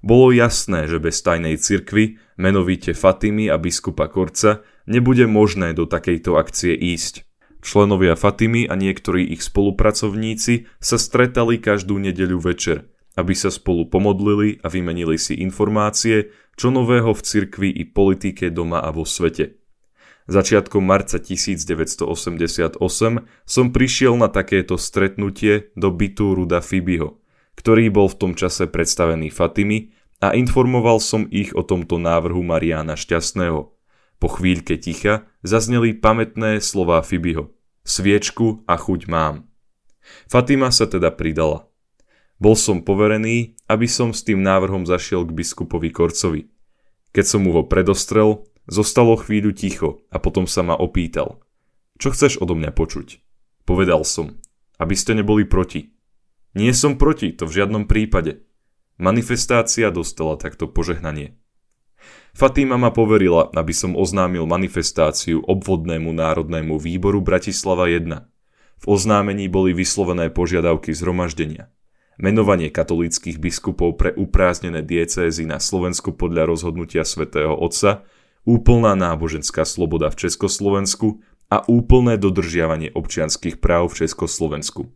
Bolo 0.03 0.35
jasné, 0.35 0.91
že 0.91 0.99
bez 0.99 1.23
tajnej 1.23 1.63
cirkvy, 1.63 2.19
menovite 2.39 2.91
Fatimy 2.91 3.47
a 3.47 3.59
biskupa 3.59 4.11
Korca, 4.11 4.67
nebude 4.87 5.27
možné 5.27 5.75
do 5.75 5.85
takejto 5.85 6.39
akcie 6.39 6.73
ísť. 6.75 7.27
Členovia 7.67 8.15
Fatimy 8.15 8.71
a 8.71 8.79
niektorí 8.79 9.27
ich 9.27 9.43
spolupracovníci 9.43 10.71
sa 10.79 10.97
stretali 10.97 11.59
každú 11.59 11.99
nedeľu 11.99 12.39
večer, 12.39 12.87
aby 13.19 13.35
sa 13.35 13.51
spolu 13.51 13.91
pomodlili 13.91 14.63
a 14.63 14.71
vymenili 14.71 15.19
si 15.19 15.35
informácie, 15.43 16.31
čo 16.55 16.71
nového 16.71 17.11
v 17.11 17.21
cirkvi 17.21 17.69
i 17.75 17.83
politike 17.83 18.55
doma 18.55 18.79
a 18.79 18.95
vo 18.95 19.03
svete. 19.03 19.59
Začiatkom 20.27 20.83
marca 20.83 21.19
1988 21.19 22.79
som 23.47 23.67
prišiel 23.71 24.15
na 24.19 24.27
takéto 24.31 24.75
stretnutie 24.79 25.71
do 25.79 25.91
bytu 25.91 26.35
Ruda 26.35 26.63
Fibiho, 26.63 27.23
ktorý 27.59 27.91
bol 27.91 28.11
v 28.11 28.19
tom 28.19 28.33
čase 28.35 28.67
predstavený 28.71 29.31
Fatimy 29.31 29.91
a 30.23 30.35
informoval 30.35 30.99
som 30.99 31.31
ich 31.31 31.55
o 31.55 31.63
tomto 31.63 31.99
návrhu 31.99 32.43
Mariána 32.47 32.95
Šťastného– 32.95 33.71
po 34.17 34.33
chvíľke 34.33 34.81
ticha 34.81 35.29
zazneli 35.45 35.93
pamätné 35.93 36.59
slová 36.65 37.05
Fibiho. 37.05 37.53
Sviečku 37.87 38.67
a 38.67 38.75
chuť 38.81 39.07
mám. 39.07 39.47
Fatima 40.27 40.73
sa 40.75 40.89
teda 40.89 41.13
pridala. 41.13 41.69
Bol 42.37 42.59
som 42.59 42.85
poverený, 42.85 43.57
aby 43.69 43.89
som 43.89 44.13
s 44.13 44.21
tým 44.21 44.45
návrhom 44.45 44.85
zašiel 44.85 45.25
k 45.25 45.33
biskupovi 45.33 45.89
Korcovi. 45.89 46.53
Keď 47.17 47.25
som 47.25 47.41
mu 47.49 47.57
ho 47.57 47.65
predostrel, 47.65 48.45
zostalo 48.69 49.17
chvíľu 49.17 49.57
ticho 49.57 50.05
a 50.13 50.21
potom 50.21 50.45
sa 50.45 50.61
ma 50.61 50.77
opýtal. 50.77 51.41
Čo 51.97 52.13
chceš 52.13 52.37
odo 52.45 52.53
mňa 52.53 52.77
počuť? 52.77 53.25
Povedal 53.65 54.05
som, 54.05 54.37
aby 54.77 54.93
ste 54.93 55.17
neboli 55.17 55.49
proti. 55.49 55.97
Nie 56.53 56.77
som 56.77 57.01
proti, 57.01 57.33
to 57.33 57.49
v 57.49 57.57
žiadnom 57.63 57.89
prípade. 57.89 58.45
Manifestácia 59.01 59.89
dostala 59.93 60.37
takto 60.37 60.69
požehnanie. 60.69 61.37
Fatima 62.37 62.77
ma 62.77 62.93
poverila, 62.93 63.49
aby 63.57 63.73
som 63.73 63.97
oznámil 63.97 64.45
manifestáciu 64.45 65.41
obvodnému 65.41 66.13
národnému 66.13 66.77
výboru 66.77 67.25
Bratislava 67.25 67.89
1. 67.89 68.29
V 68.77 68.85
oznámení 68.85 69.49
boli 69.49 69.73
vyslovené 69.73 70.29
požiadavky 70.29 70.93
zhromaždenia. 70.93 71.73
Menovanie 72.21 72.69
katolíckých 72.69 73.41
biskupov 73.41 73.97
pre 73.97 74.13
upráznené 74.13 74.85
diecézy 74.85 75.49
na 75.49 75.61
Slovensku 75.61 76.13
podľa 76.13 76.49
rozhodnutia 76.49 77.09
svätého 77.09 77.57
Otca, 77.57 78.05
úplná 78.45 78.93
náboženská 78.97 79.65
sloboda 79.65 80.13
v 80.13 80.29
Československu 80.29 81.25
a 81.49 81.65
úplné 81.65 82.21
dodržiavanie 82.21 82.93
občianských 82.93 83.61
práv 83.61 83.93
v 83.93 84.05
Československu. 84.05 84.93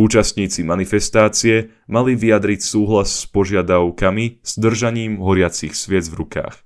Účastníci 0.00 0.64
manifestácie 0.64 1.76
mali 1.84 2.16
vyjadriť 2.16 2.60
súhlas 2.64 3.12
s 3.12 3.28
požiadavkami 3.28 4.40
s 4.40 4.56
držaním 4.56 5.20
horiacich 5.20 5.76
sviec 5.76 6.08
v 6.08 6.24
rukách. 6.24 6.56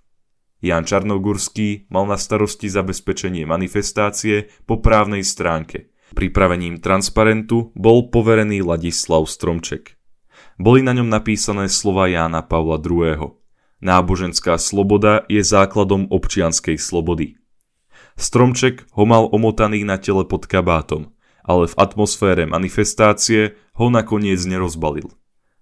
Jan 0.63 0.87
Čarnogurský 0.87 1.91
mal 1.91 2.07
na 2.07 2.15
starosti 2.15 2.71
zabezpečenie 2.71 3.43
manifestácie 3.43 4.55
po 4.71 4.79
právnej 4.79 5.27
stránke. 5.27 5.91
Pripravením 6.15 6.79
transparentu 6.79 7.75
bol 7.75 8.07
poverený 8.07 8.63
Ladislav 8.63 9.27
Stromček. 9.27 9.99
Boli 10.55 10.87
na 10.87 10.95
ňom 10.95 11.11
napísané 11.11 11.67
slova 11.67 12.07
Jána 12.07 12.47
Pavla 12.47 12.79
II. 12.79 13.35
Náboženská 13.83 14.63
sloboda 14.63 15.27
je 15.27 15.43
základom 15.43 16.07
občianskej 16.07 16.79
slobody. 16.79 17.35
Stromček 18.15 18.87
ho 18.95 19.03
mal 19.03 19.27
omotaný 19.27 19.83
na 19.83 19.99
tele 19.99 20.23
pod 20.23 20.47
kabátom 20.47 21.11
ale 21.45 21.69
v 21.69 21.75
atmosfére 21.77 22.49
manifestácie 22.49 23.55
ho 23.77 23.87
nakoniec 23.93 24.41
nerozbalil. 24.49 25.13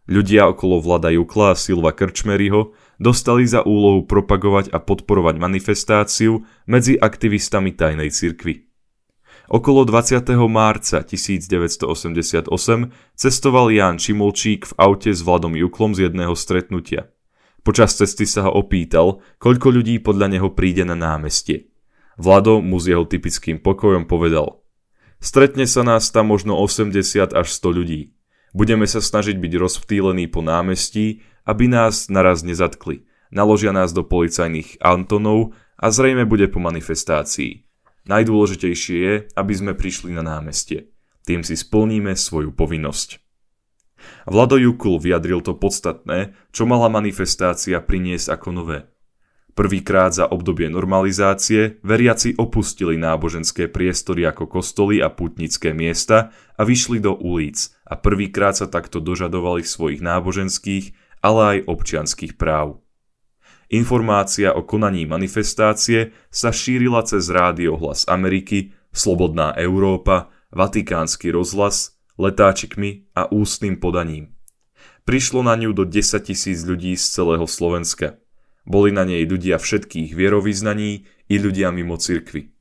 Ľudia 0.07 0.51
okolo 0.51 0.83
Vlada 0.83 1.15
Jukla 1.15 1.55
a 1.55 1.59
Silva 1.59 1.95
Krčmeryho 1.95 2.75
dostali 2.99 3.47
za 3.47 3.63
úlohu 3.63 4.03
propagovať 4.07 4.75
a 4.75 4.83
podporovať 4.83 5.39
manifestáciu 5.39 6.43
medzi 6.67 6.99
aktivistami 6.99 7.75
tajnej 7.75 8.11
cirkvy. 8.11 8.67
Okolo 9.51 9.87
20. 9.87 10.23
márca 10.47 11.03
1988 11.03 12.51
cestoval 13.15 13.67
Ján 13.75 13.99
Čimolčík 13.99 14.71
v 14.71 14.73
aute 14.79 15.11
s 15.11 15.23
Vladom 15.23 15.55
Juklom 15.59 15.99
z 15.99 16.11
jedného 16.11 16.35
stretnutia. 16.39 17.11
Počas 17.63 17.95
cesty 17.95 18.27
sa 18.27 18.51
ho 18.51 18.59
opýtal, 18.59 19.23
koľko 19.39 19.71
ľudí 19.71 20.03
podľa 20.03 20.35
neho 20.35 20.49
príde 20.51 20.83
na 20.83 20.99
námestie. 20.99 21.71
Vlado 22.19 22.59
mu 22.59 22.79
s 22.83 22.91
jeho 22.91 23.07
typickým 23.07 23.63
pokojom 23.63 24.11
povedal 24.11 24.62
Stretne 25.23 25.71
sa 25.71 25.87
nás 25.87 26.11
tam 26.11 26.35
možno 26.35 26.59
80 26.59 27.31
až 27.31 27.47
100 27.55 27.79
ľudí. 27.79 28.11
Budeme 28.51 28.91
sa 28.91 28.99
snažiť 28.99 29.39
byť 29.39 29.53
rozptýlení 29.55 30.27
po 30.27 30.43
námestí, 30.43 31.23
aby 31.47 31.71
nás 31.71 32.11
naraz 32.11 32.43
nezatkli. 32.43 33.07
Naložia 33.31 33.71
nás 33.71 33.95
do 33.95 34.03
policajných 34.03 34.83
Antonov 34.83 35.55
a 35.79 35.95
zrejme 35.95 36.27
bude 36.27 36.51
po 36.51 36.59
manifestácii. 36.59 37.65
Najdôležitejšie 38.03 38.97
je, 38.99 39.15
aby 39.39 39.53
sme 39.55 39.73
prišli 39.79 40.11
na 40.11 40.27
námestie. 40.27 40.91
Tým 41.23 41.47
si 41.47 41.55
splníme 41.55 42.19
svoju 42.19 42.51
povinnosť. 42.51 43.23
Vlado 44.27 44.59
Jukul 44.59 44.99
vyjadril 44.99 45.39
to 45.47 45.55
podstatné, 45.55 46.35
čo 46.51 46.67
mala 46.67 46.91
manifestácia 46.91 47.79
priniesť 47.79 48.35
ako 48.35 48.49
nové. 48.51 48.92
Prvýkrát 49.53 50.17
za 50.17 50.33
obdobie 50.33 50.73
normalizácie 50.73 51.77
veriaci 51.85 52.33
opustili 52.41 52.97
náboženské 52.97 53.69
priestory 53.69 54.25
ako 54.25 54.49
kostoly 54.49 55.05
a 55.05 55.13
putnické 55.13 55.77
miesta 55.77 56.33
a 56.57 56.65
vyšli 56.65 57.05
do 57.05 57.13
ulic 57.13 57.69
a 57.85 58.01
prvýkrát 58.01 58.57
sa 58.57 58.65
takto 58.65 58.97
dožadovali 58.97 59.61
svojich 59.61 60.01
náboženských, 60.01 60.97
ale 61.21 61.41
aj 61.45 61.59
občianských 61.69 62.41
práv. 62.41 62.81
Informácia 63.69 64.57
o 64.57 64.65
konaní 64.65 65.05
manifestácie 65.05 66.17
sa 66.33 66.49
šírila 66.49 67.05
cez 67.05 67.29
rádio 67.29 67.77
Hlas 67.77 68.09
Ameriky, 68.09 68.73
Slobodná 68.93 69.53
Európa, 69.57 70.33
Vatikánsky 70.53 71.33
rozhlas, 71.33 71.97
letáčikmi 72.21 73.09
a 73.17 73.29
ústnym 73.33 73.81
podaním. 73.81 74.33
Prišlo 75.09 75.45
na 75.45 75.57
ňu 75.57 75.77
do 75.77 75.85
10 75.89 76.21
tisíc 76.25 76.65
ľudí 76.65 76.97
z 76.97 77.05
celého 77.05 77.49
Slovenska. 77.49 78.22
Boli 78.63 78.95
na 78.95 79.03
nej 79.03 79.27
ľudia 79.27 79.59
všetkých 79.59 80.15
vierovýznaní 80.15 81.07
i 81.27 81.37
ľudia 81.39 81.75
mimo 81.75 81.99
cirkvy. 81.99 82.55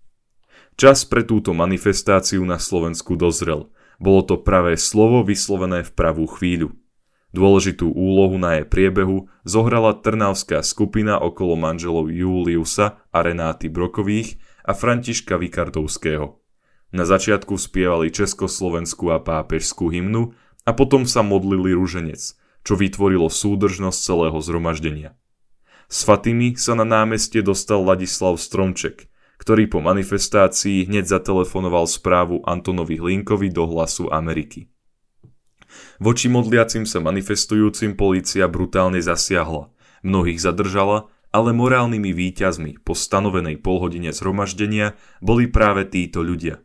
Čas 0.80 1.06
pre 1.06 1.22
túto 1.22 1.54
manifestáciu 1.54 2.42
na 2.42 2.58
Slovensku 2.58 3.14
dozrel. 3.14 3.70
Bolo 4.02 4.26
to 4.26 4.42
pravé 4.42 4.82
slovo 4.82 5.22
vyslovené 5.22 5.86
v 5.86 5.92
pravú 5.94 6.26
chvíľu. 6.26 6.74
Dôležitú 7.32 7.88
úlohu 7.88 8.36
na 8.36 8.60
jej 8.60 8.66
priebehu 8.68 9.32
zohrala 9.48 9.96
trnavská 9.96 10.60
skupina 10.66 11.16
okolo 11.22 11.56
manželov 11.56 12.12
Juliusa 12.12 13.00
a 13.08 13.18
Renáty 13.24 13.72
Brokových 13.72 14.42
a 14.66 14.76
Františka 14.76 15.40
Vikardovského. 15.40 16.42
Na 16.92 17.08
začiatku 17.08 17.56
spievali 17.56 18.12
československú 18.12 19.16
a 19.16 19.24
pápežskú 19.24 19.88
hymnu 19.94 20.36
a 20.68 20.76
potom 20.76 21.08
sa 21.08 21.24
modlili 21.24 21.72
rúženec, 21.72 22.36
čo 22.68 22.74
vytvorilo 22.76 23.32
súdržnosť 23.32 24.00
celého 24.02 24.38
zhromaždenia. 24.44 25.16
S 25.92 26.08
Fatimi 26.08 26.56
sa 26.56 26.72
na 26.72 26.88
námestie 26.88 27.44
dostal 27.44 27.84
Ladislav 27.84 28.40
Stromček, 28.40 29.12
ktorý 29.44 29.68
po 29.68 29.84
manifestácii 29.84 30.88
hneď 30.88 31.20
zatelefonoval 31.20 31.84
správu 31.84 32.40
Antonovi 32.48 32.96
Hlinkovi 32.96 33.52
do 33.52 33.68
hlasu 33.68 34.08
Ameriky. 34.08 34.72
Voči 36.00 36.32
modliacim 36.32 36.88
sa 36.88 37.04
manifestujúcim 37.04 38.00
polícia 38.00 38.48
brutálne 38.48 39.04
zasiahla, 39.04 39.68
mnohých 40.08 40.40
zadržala, 40.40 41.12
ale 41.36 41.52
morálnymi 41.52 42.16
výťazmi 42.16 42.88
po 42.88 42.96
stanovenej 42.96 43.60
polhodine 43.60 44.16
zhromaždenia 44.16 44.96
boli 45.20 45.52
práve 45.52 45.92
títo 45.92 46.24
ľudia. 46.24 46.64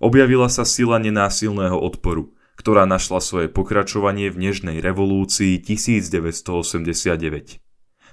Objavila 0.00 0.48
sa 0.48 0.64
sila 0.64 0.96
nenásilného 0.96 1.76
odporu, 1.76 2.32
ktorá 2.56 2.88
našla 2.88 3.20
svoje 3.20 3.52
pokračovanie 3.52 4.32
v 4.32 4.48
Nežnej 4.48 4.80
revolúcii 4.80 5.60
1989. 5.60 7.60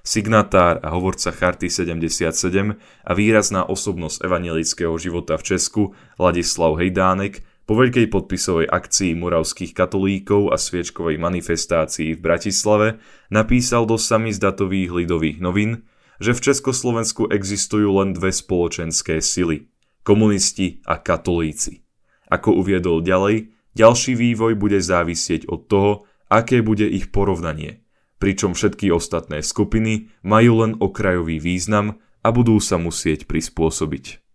Signatár 0.08 0.80
a 0.88 0.96
hovorca 0.96 1.36
Charty 1.36 1.68
77 1.68 2.32
a 2.80 3.12
výrazná 3.12 3.68
osobnosť 3.68 4.24
evangelického 4.24 4.96
života 4.96 5.36
v 5.36 5.44
Česku 5.44 5.84
Ladislav 6.16 6.80
Hejdánek 6.80 7.44
po 7.68 7.76
veľkej 7.76 8.08
podpisovej 8.08 8.72
akcii 8.72 9.20
moravských 9.20 9.76
katolíkov 9.76 10.56
a 10.56 10.56
sviečkovej 10.56 11.20
manifestácii 11.20 12.16
v 12.16 12.24
Bratislave 12.24 13.04
napísal 13.28 13.84
do 13.84 14.00
samizdatových 14.00 14.96
lidových 14.96 15.44
novín, 15.44 15.84
že 16.24 16.32
v 16.32 16.56
Československu 16.56 17.28
existujú 17.28 18.00
len 18.00 18.16
dve 18.16 18.32
spoločenské 18.32 19.20
sily– 19.20 19.68
komunisti 20.08 20.80
a 20.88 21.04
katolíci. 21.04 21.84
Ako 22.32 22.56
uviedol 22.56 23.04
ďalej, 23.04 23.52
ďalší 23.76 24.16
vývoj 24.16 24.56
bude 24.56 24.80
závisieť 24.80 25.52
od 25.52 25.68
toho, 25.68 25.92
aké 26.32 26.64
bude 26.64 26.88
ich 26.88 27.12
porovnanie, 27.12 27.84
pričom 28.18 28.58
všetky 28.58 28.90
ostatné 28.94 29.46
skupiny 29.46 30.14
majú 30.26 30.66
len 30.66 30.74
okrajový 30.78 31.38
význam 31.42 32.02
a 32.22 32.34
budú 32.34 32.58
sa 32.62 32.82
musieť 32.82 33.30
prispôsobiť 33.30 34.28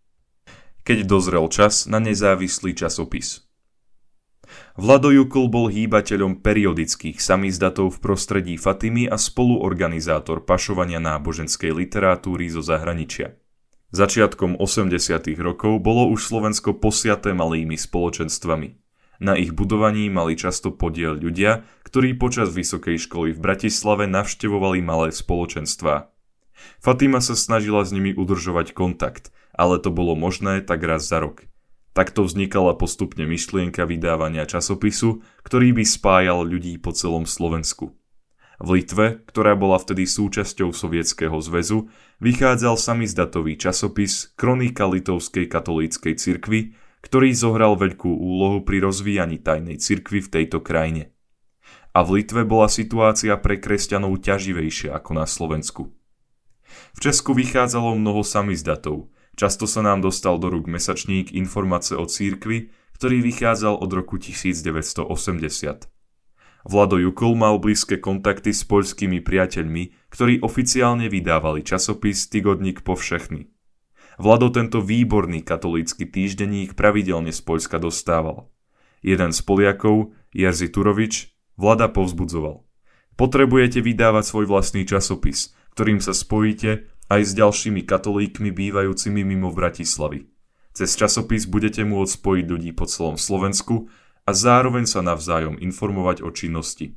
keď 0.82 1.06
dozrel 1.06 1.46
čas 1.46 1.86
na 1.86 2.02
nezávislý 2.02 2.74
časopis. 2.74 3.46
Vlado 4.76 5.08
Jukl 5.08 5.48
bol 5.48 5.72
hýbateľom 5.72 6.44
periodických 6.44 7.22
samizdatov 7.22 7.96
v 7.96 7.98
prostredí 8.04 8.54
Fatimy 8.60 9.08
a 9.08 9.16
spoluorganizátor 9.16 10.44
pašovania 10.44 11.00
náboženskej 11.00 11.72
literatúry 11.72 12.52
zo 12.52 12.60
zahraničia. 12.60 13.38
Začiatkom 13.92 14.60
80. 14.60 14.92
rokov 15.40 15.80
bolo 15.80 16.08
už 16.12 16.24
Slovensko 16.24 16.76
posiaté 16.76 17.32
malými 17.36 17.76
spoločenstvami. 17.76 18.68
Na 19.20 19.36
ich 19.36 19.52
budovaní 19.52 20.08
mali 20.08 20.38
často 20.38 20.72
podiel 20.72 21.18
ľudia, 21.18 21.66
ktorí 21.84 22.16
počas 22.16 22.54
vysokej 22.54 22.96
školy 23.10 23.36
v 23.36 23.42
Bratislave 23.42 24.08
navštevovali 24.08 24.80
malé 24.80 25.12
spoločenstvá. 25.12 26.08
Fatima 26.78 27.18
sa 27.18 27.34
snažila 27.34 27.82
s 27.82 27.90
nimi 27.90 28.14
udržovať 28.14 28.72
kontakt– 28.72 29.28
ale 29.52 29.78
to 29.78 29.92
bolo 29.92 30.16
možné 30.16 30.64
tak 30.64 30.82
raz 30.84 31.06
za 31.06 31.20
rok. 31.20 31.44
Takto 31.92 32.24
vznikala 32.24 32.72
postupne 32.72 33.28
myšlienka 33.28 33.84
vydávania 33.84 34.48
časopisu, 34.48 35.20
ktorý 35.44 35.76
by 35.76 35.84
spájal 35.84 36.40
ľudí 36.48 36.80
po 36.80 36.96
celom 36.96 37.28
Slovensku. 37.28 37.92
V 38.62 38.68
Litve, 38.78 39.20
ktorá 39.28 39.58
bola 39.58 39.76
vtedy 39.76 40.08
súčasťou 40.08 40.72
Sovietskeho 40.72 41.34
zväzu, 41.42 41.92
vychádzal 42.22 42.80
samizdatový 42.80 43.60
časopis 43.60 44.32
Kronika 44.38 44.88
Litovskej 44.88 45.50
katolíckej 45.50 46.14
cirkvi, 46.16 46.72
ktorý 47.02 47.34
zohral 47.36 47.76
veľkú 47.76 48.08
úlohu 48.08 48.62
pri 48.64 48.80
rozvíjaní 48.82 49.42
tajnej 49.42 49.76
cirkvy 49.78 50.22
v 50.24 50.32
tejto 50.32 50.62
krajine. 50.62 51.12
A 51.92 52.00
v 52.06 52.22
Litve 52.22 52.48
bola 52.48 52.72
situácia 52.72 53.36
pre 53.36 53.60
kresťanov 53.60 54.22
ťaživejšia 54.24 54.96
ako 54.96 55.10
na 55.12 55.26
Slovensku. 55.28 55.92
V 56.96 56.98
Česku 57.04 57.36
vychádzalo 57.36 57.98
mnoho 58.00 58.24
samizdatov, 58.24 59.12
Často 59.32 59.64
sa 59.64 59.80
nám 59.80 60.04
dostal 60.04 60.36
do 60.36 60.52
rúk 60.52 60.68
mesačník 60.68 61.32
Informácie 61.32 61.96
o 61.96 62.04
církvi, 62.04 62.68
ktorý 63.00 63.24
vychádzal 63.24 63.80
od 63.80 63.90
roku 63.92 64.20
1980. 64.20 65.08
Vlado 66.62 66.96
Jukol 67.00 67.34
mal 67.34 67.58
blízke 67.58 67.98
kontakty 67.98 68.54
s 68.54 68.62
poľskými 68.62 69.18
priateľmi, 69.24 70.12
ktorí 70.12 70.44
oficiálne 70.44 71.10
vydávali 71.10 71.66
časopis 71.66 72.30
Tygodník 72.30 72.86
povšechný. 72.86 73.50
Vlado 74.22 74.54
tento 74.54 74.78
výborný 74.78 75.42
katolícky 75.42 76.06
týždenník 76.06 76.78
pravidelne 76.78 77.34
z 77.34 77.42
Poľska 77.42 77.82
dostával. 77.82 78.54
Jeden 79.02 79.34
z 79.34 79.42
Poliakov, 79.42 80.14
Jerzy 80.30 80.70
Turovič, 80.70 81.34
Vlada 81.58 81.90
povzbudzoval. 81.90 82.62
Potrebujete 83.18 83.82
vydávať 83.82 84.22
svoj 84.22 84.46
vlastný 84.46 84.86
časopis, 84.86 85.58
ktorým 85.74 85.98
sa 85.98 86.14
spojíte 86.14 86.86
aj 87.10 87.20
s 87.26 87.32
ďalšími 87.34 87.82
katolíkmi 87.82 88.54
bývajúcimi 88.54 89.26
mimo 89.26 89.50
Bratislavy. 89.50 90.30
Cez 90.70 90.94
časopis 90.94 91.50
budete 91.50 91.82
môcť 91.82 92.14
spojiť 92.14 92.44
ľudí 92.46 92.70
po 92.78 92.86
celom 92.86 93.18
Slovensku 93.18 93.90
a 94.22 94.30
zároveň 94.30 94.86
sa 94.86 95.02
navzájom 95.02 95.58
informovať 95.58 96.22
o 96.22 96.30
činnosti. 96.30 96.94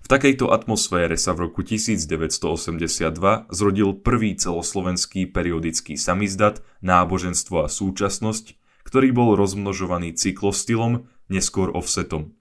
V 0.00 0.06
takejto 0.08 0.50
atmosfére 0.50 1.14
sa 1.14 1.36
v 1.36 1.48
roku 1.48 1.62
1982 1.62 3.52
zrodil 3.52 3.94
prvý 3.94 4.34
celoslovenský 4.34 5.30
periodický 5.30 5.94
samizdat 5.94 6.64
Náboženstvo 6.82 7.64
a 7.64 7.68
súčasnosť, 7.68 8.58
ktorý 8.84 9.14
bol 9.14 9.38
rozmnožovaný 9.38 10.16
cyklostylom, 10.16 11.06
neskôr 11.30 11.70
offsetom. 11.70 12.34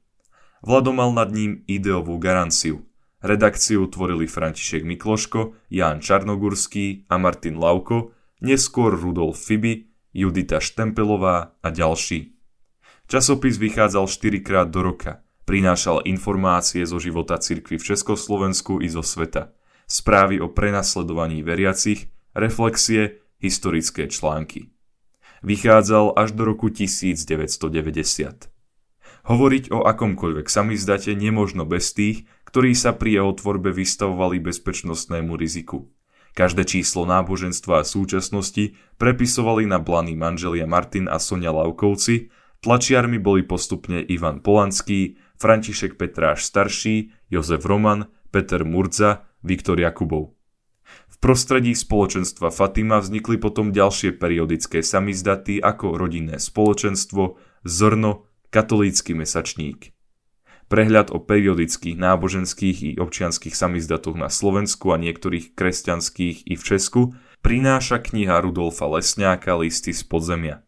Vlado 0.65 0.91
mal 0.91 1.13
nad 1.13 1.29
ním 1.29 1.63
ideovú 1.69 2.17
garanciu– 2.17 2.83
Redakciu 3.19 3.83
tvorili 3.91 4.31
František 4.31 4.87
Mikloško, 4.87 5.67
Ján 5.67 5.99
Čarnogurský 5.99 7.11
a 7.11 7.19
Martin 7.19 7.59
Lauko, 7.59 8.15
neskôr 8.39 8.95
Rudolf 8.95 9.35
Fiby, 9.35 9.91
Judita 10.15 10.63
Štempelová 10.63 11.59
a 11.59 11.67
ďalší. 11.67 12.31
Časopis 13.11 13.59
vychádzal 13.59 14.07
4 14.07 14.39
krát 14.39 14.67
do 14.71 14.79
roka, 14.79 15.19
prinášal 15.49 16.05
informácie 16.05 16.85
zo 16.85 17.01
života 17.01 17.41
cirkvy 17.41 17.81
v 17.81 17.87
Československu 17.89 18.85
i 18.85 18.87
zo 18.93 19.01
sveta, 19.01 19.49
správy 19.89 20.37
o 20.37 20.53
prenasledovaní 20.53 21.41
veriacich, 21.41 22.13
reflexie, 22.37 23.25
historické 23.41 24.05
články. 24.05 24.69
Vychádzal 25.41 26.13
až 26.13 26.37
do 26.37 26.53
roku 26.53 26.69
1990. 26.69 27.65
Hovoriť 29.25 29.73
o 29.73 29.89
akomkoľvek 29.89 30.45
samizdate 30.45 31.17
nemožno 31.17 31.65
bez 31.65 31.97
tých, 31.97 32.29
ktorí 32.45 32.77
sa 32.77 32.93
pri 32.93 33.17
jeho 33.17 33.33
tvorbe 33.33 33.73
vystavovali 33.73 34.37
bezpečnostnému 34.45 35.33
riziku. 35.33 35.89
Každé 36.37 36.61
číslo 36.69 37.09
náboženstva 37.09 37.81
a 37.81 37.87
súčasnosti 37.89 38.77
prepisovali 39.01 39.65
na 39.65 39.81
blaní 39.81 40.13
manželia 40.13 40.69
Martin 40.69 41.09
a 41.09 41.17
Sonia 41.17 41.49
Laukovci, 41.49 42.29
tlačiarmi 42.61 43.17
boli 43.17 43.41
postupne 43.41 44.05
Ivan 44.05 44.45
Polanský, 44.45 45.17
František 45.39 45.95
Petráš 45.95 46.43
starší, 46.43 47.15
Jozef 47.31 47.63
Roman, 47.63 48.11
Peter 48.29 48.67
Murza, 48.67 49.25
Viktor 49.39 49.79
Jakubov. 49.79 50.35
V 51.07 51.15
prostredí 51.23 51.71
spoločenstva 51.71 52.51
Fatima 52.51 52.99
vznikli 52.99 53.39
potom 53.39 53.71
ďalšie 53.71 54.19
periodické 54.19 54.83
samizdaty 54.83 55.63
ako 55.63 55.95
rodinné 55.95 56.43
spoločenstvo, 56.43 57.39
zrno, 57.63 58.27
katolícky 58.51 59.15
mesačník. 59.15 59.95
Prehľad 60.69 61.09
o 61.09 61.17
periodických 61.17 61.97
náboženských 61.97 62.77
i 62.85 62.91
občianských 63.01 63.57
samizdatoch 63.57 64.13
na 64.13 64.29
Slovensku 64.29 64.93
a 64.93 65.01
niektorých 65.01 65.57
kresťanských 65.57 66.45
i 66.45 66.53
v 66.53 66.61
Česku 66.61 67.01
prináša 67.41 67.97
kniha 67.97 68.37
Rudolfa 68.37 68.85
Lesňáka 68.85 69.57
Listy 69.57 69.97
z 69.97 70.05
podzemia. 70.05 70.61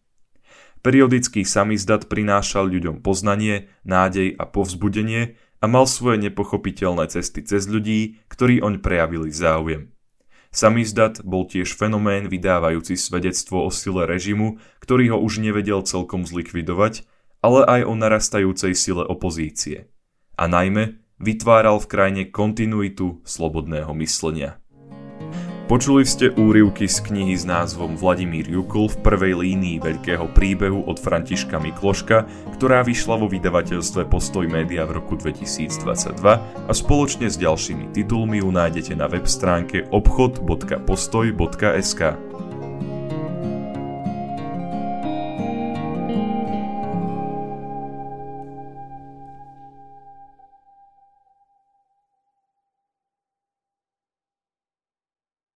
Periodický 0.81 1.45
samizdat 1.45 2.09
prinášal 2.09 2.65
ľuďom 2.65 3.05
poznanie, 3.05 3.69
nádej 3.85 4.33
a 4.33 4.49
povzbudenie 4.49 5.37
a 5.61 5.65
mal 5.69 5.85
svoje 5.85 6.17
nepochopiteľné 6.25 7.05
cesty 7.09 7.45
cez 7.45 7.69
ľudí, 7.69 8.21
ktorí 8.29 8.65
oň 8.65 8.81
prejavili 8.81 9.29
záujem. 9.29 9.93
Samizdat 10.51 11.23
bol 11.23 11.47
tiež 11.47 11.77
fenomén 11.77 12.27
vydávajúci 12.27 12.99
svedectvo 12.99 13.63
o 13.63 13.69
sile 13.71 14.03
režimu, 14.03 14.59
ktorý 14.83 15.15
ho 15.15 15.17
už 15.21 15.39
nevedel 15.39 15.85
celkom 15.85 16.27
zlikvidovať 16.27 17.07
ale 17.41 17.65
aj 17.65 17.81
o 17.89 17.93
narastajúcej 17.97 18.73
sile 18.77 19.03
opozície. 19.03 19.89
A 20.37 20.45
najmä 20.45 21.01
vytváral 21.17 21.81
v 21.81 21.89
krajine 21.89 22.23
kontinuitu 22.29 23.21
slobodného 23.25 23.91
myslenia. 23.97 24.60
Počuli 25.71 26.03
ste 26.03 26.35
úryvky 26.35 26.83
z 26.83 26.99
knihy 26.99 27.31
s 27.31 27.47
názvom 27.47 27.95
Vladimír 27.95 28.43
Jukul 28.43 28.91
v 28.91 29.07
prvej 29.07 29.39
línii 29.39 29.79
veľkého 29.79 30.27
príbehu 30.35 30.83
od 30.83 30.99
Františka 30.99 31.63
Mikloška, 31.63 32.27
ktorá 32.59 32.83
vyšla 32.83 33.15
vo 33.15 33.31
vydavateľstve 33.31 34.03
Postoj 34.11 34.51
Média 34.51 34.83
v 34.83 34.99
roku 34.99 35.15
2022 35.15 36.19
a 36.67 36.71
spoločne 36.75 37.31
s 37.31 37.39
ďalšími 37.39 37.95
titulmi 37.95 38.43
ju 38.43 38.51
nájdete 38.51 38.99
na 38.99 39.07
web 39.07 39.23
stránke 39.23 39.87
obchod.postoj.sk. 39.95 42.01